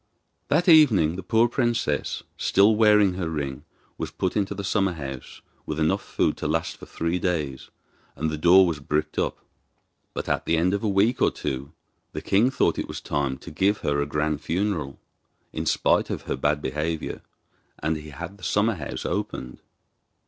[0.47, 3.65] That evening the poor princess, still wearing her ring,
[3.99, 7.69] was put into the summer house with enough food to last for three days,
[8.15, 9.37] and the door was bricked up.
[10.15, 11.73] But at the end of a week or two
[12.13, 14.97] the king thought it was time to give her a grand funeral,
[15.53, 17.21] in spite of her bad behaviour,
[17.77, 19.61] and he had the summer house opened.